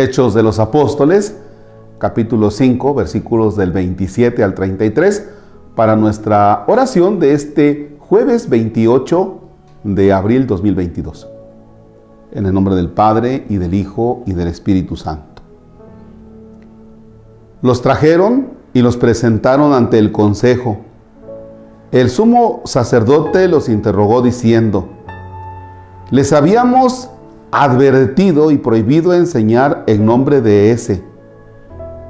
[0.00, 1.36] Hechos de los Apóstoles,
[1.98, 5.28] capítulo 5, versículos del 27 al 33,
[5.76, 9.40] para nuestra oración de este jueves 28
[9.84, 11.28] de abril 2022.
[12.32, 15.42] En el nombre del Padre y del Hijo y del Espíritu Santo.
[17.60, 20.78] Los trajeron y los presentaron ante el consejo.
[21.92, 24.88] El sumo sacerdote los interrogó diciendo,
[26.10, 27.10] les habíamos
[27.50, 31.02] advertido y prohibido enseñar en nombre de ese,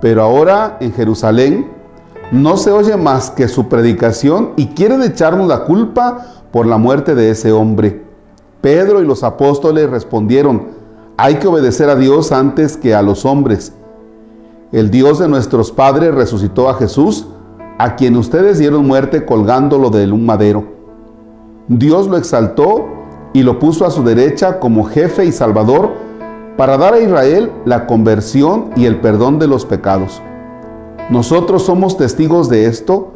[0.00, 1.68] pero ahora en Jerusalén
[2.32, 7.14] no se oye más que su predicación y quieren echarnos la culpa por la muerte
[7.14, 8.02] de ese hombre.
[8.60, 10.68] Pedro y los apóstoles respondieron,
[11.16, 13.72] hay que obedecer a Dios antes que a los hombres.
[14.72, 17.26] El Dios de nuestros padres resucitó a Jesús,
[17.78, 20.64] a quien ustedes dieron muerte colgándolo de un madero.
[21.66, 22.99] Dios lo exaltó
[23.32, 25.92] y lo puso a su derecha como jefe y salvador
[26.56, 30.20] para dar a Israel la conversión y el perdón de los pecados.
[31.10, 33.12] Nosotros somos testigos de esto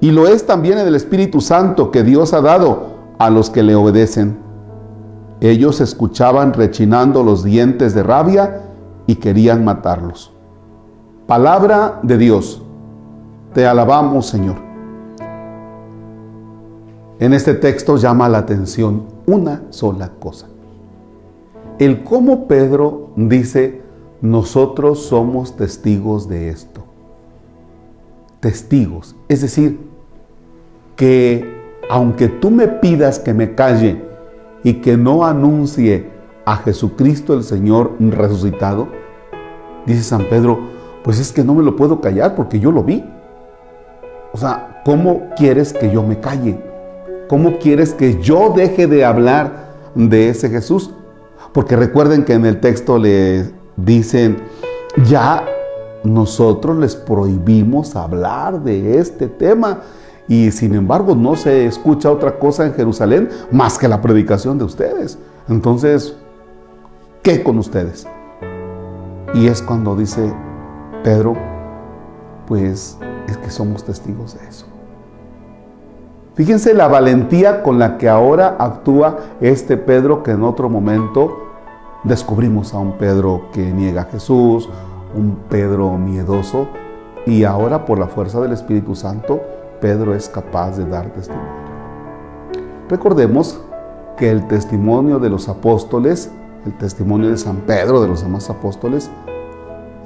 [0.00, 3.74] y lo es también el Espíritu Santo que Dios ha dado a los que le
[3.74, 4.38] obedecen.
[5.40, 8.62] Ellos escuchaban rechinando los dientes de rabia
[9.06, 10.32] y querían matarlos.
[11.26, 12.62] Palabra de Dios.
[13.52, 14.56] Te alabamos, Señor.
[17.18, 20.48] En este texto llama la atención una sola cosa.
[21.78, 23.82] El cómo Pedro dice,
[24.20, 26.82] nosotros somos testigos de esto.
[28.40, 29.16] Testigos.
[29.28, 29.80] Es decir,
[30.96, 31.44] que
[31.88, 34.02] aunque tú me pidas que me calle
[34.62, 36.10] y que no anuncie
[36.44, 38.88] a Jesucristo el Señor resucitado,
[39.86, 40.60] dice San Pedro,
[41.02, 43.04] pues es que no me lo puedo callar porque yo lo vi.
[44.32, 46.71] O sea, ¿cómo quieres que yo me calle?
[47.28, 50.90] ¿Cómo quieres que yo deje de hablar de ese Jesús?
[51.52, 54.36] Porque recuerden que en el texto le dicen,
[55.06, 55.44] ya
[56.04, 59.80] nosotros les prohibimos hablar de este tema
[60.28, 64.64] y sin embargo no se escucha otra cosa en Jerusalén más que la predicación de
[64.64, 65.18] ustedes.
[65.48, 66.16] Entonces,
[67.22, 68.06] ¿qué con ustedes?
[69.34, 70.32] Y es cuando dice
[71.02, 71.34] Pedro,
[72.46, 72.98] pues
[73.28, 74.66] es que somos testigos de eso.
[76.34, 81.50] Fíjense la valentía con la que ahora actúa este Pedro que en otro momento
[82.04, 84.68] descubrimos a un Pedro que niega a Jesús,
[85.14, 86.68] un Pedro miedoso,
[87.26, 89.40] y ahora por la fuerza del Espíritu Santo,
[89.82, 91.52] Pedro es capaz de dar testimonio.
[92.88, 93.60] Recordemos
[94.16, 96.30] que el testimonio de los apóstoles,
[96.64, 99.10] el testimonio de San Pedro, de los demás apóstoles,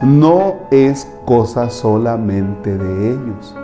[0.03, 3.55] no es cosa solamente de ellos,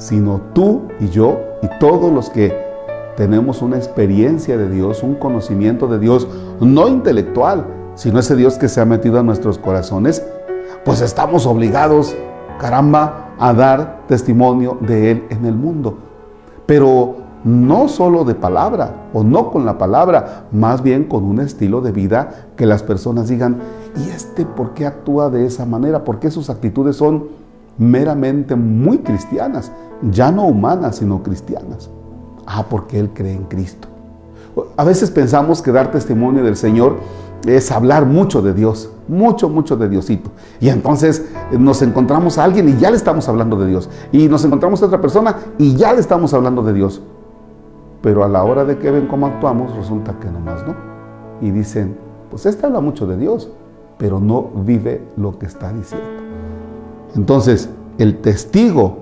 [0.00, 2.56] sino tú y yo y todos los que
[3.16, 6.26] tenemos una experiencia de Dios, un conocimiento de Dios,
[6.58, 10.24] no intelectual, sino ese Dios que se ha metido a nuestros corazones,
[10.86, 12.16] pues estamos obligados,
[12.58, 15.98] caramba, a dar testimonio de Él en el mundo.
[16.64, 21.82] Pero no solo de palabra o no con la palabra, más bien con un estilo
[21.82, 23.58] de vida que las personas digan,
[23.96, 26.04] ¿y este por qué actúa de esa manera?
[26.04, 27.28] ¿Por qué sus actitudes son
[27.80, 29.72] meramente muy cristianas?
[30.12, 31.90] Ya no humanas, sino cristianas.
[32.46, 33.88] Ah, porque Él cree en Cristo.
[34.76, 36.96] A veces pensamos que dar testimonio del Señor
[37.46, 40.30] es hablar mucho de Dios, mucho, mucho de Diosito.
[40.60, 43.88] Y entonces eh, nos encontramos a alguien y ya le estamos hablando de Dios.
[44.12, 47.00] Y nos encontramos a otra persona y ya le estamos hablando de Dios.
[48.02, 50.74] Pero a la hora de que ven cómo actuamos, resulta que nomás no.
[51.40, 51.96] Y dicen,
[52.30, 53.50] pues este habla mucho de Dios,
[53.96, 56.19] pero no vive lo que está diciendo.
[57.14, 58.98] Entonces, el testigo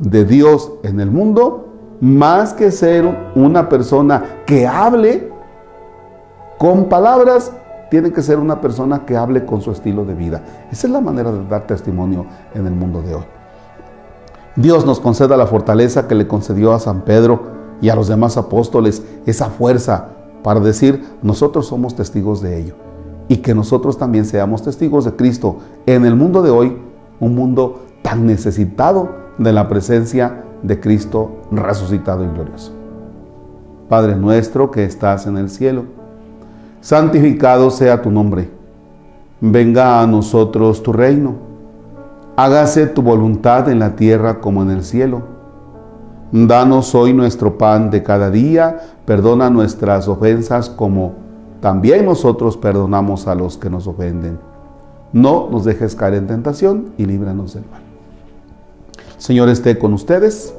[0.00, 1.68] de Dios en el mundo,
[2.00, 5.30] más que ser una persona que hable
[6.58, 7.52] con palabras,
[7.90, 10.42] tiene que ser una persona que hable con su estilo de vida.
[10.70, 13.24] Esa es la manera de dar testimonio en el mundo de hoy.
[14.56, 18.36] Dios nos conceda la fortaleza que le concedió a San Pedro y a los demás
[18.36, 20.08] apóstoles esa fuerza
[20.42, 22.74] para decir, nosotros somos testigos de ello.
[23.28, 26.76] Y que nosotros también seamos testigos de Cristo en el mundo de hoy,
[27.20, 32.72] un mundo tan necesitado de la presencia de Cristo resucitado y glorioso.
[33.88, 35.84] Padre nuestro que estás en el cielo,
[36.80, 38.50] santificado sea tu nombre.
[39.40, 41.36] Venga a nosotros tu reino.
[42.36, 45.22] Hágase tu voluntad en la tierra como en el cielo.
[46.30, 51.14] Danos hoy nuestro pan de cada día, perdona nuestras ofensas como
[51.60, 54.38] también nosotros perdonamos a los que nos ofenden.
[55.12, 57.82] No nos dejes caer en tentación y líbranos del mal.
[59.16, 60.54] Señor esté con ustedes.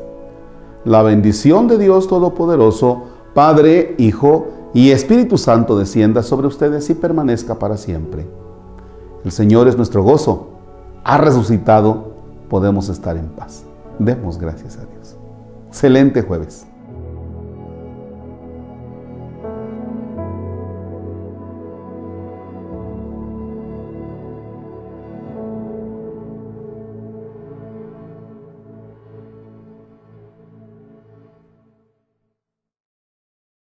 [0.85, 3.03] La bendición de Dios Todopoderoso,
[3.33, 8.27] Padre, Hijo y Espíritu Santo descienda sobre ustedes y permanezca para siempre.
[9.23, 10.49] El Señor es nuestro gozo.
[11.03, 12.13] Ha resucitado,
[12.49, 13.63] podemos estar en paz.
[13.99, 15.15] Demos gracias a Dios.
[15.67, 16.65] Excelente jueves.